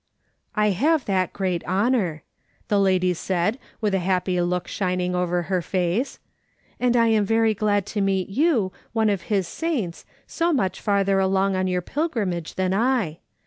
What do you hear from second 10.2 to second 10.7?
so